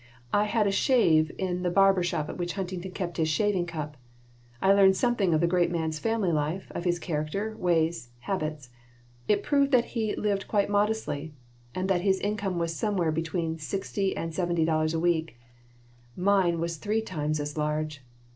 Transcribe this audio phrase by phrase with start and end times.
[0.33, 3.97] I had a shave in the barber shop at which Huntington kept his shaving cup.
[4.59, 8.69] I learned something of the great man's family life, of his character, ways, habits.
[9.27, 11.33] It proved that he lived quite modestly,
[11.75, 15.37] and that his income was somewhere between sixty and seventy dollars a week.
[16.17, 18.01] Mine was three times as large.